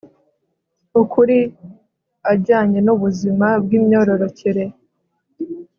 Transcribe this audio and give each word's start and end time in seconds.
ukuri 1.01 1.37
ajyanye 2.31 2.79
n 2.83 2.87
ubuzima 2.95 3.47
bw 3.63 3.69
imyororokere 3.79 4.63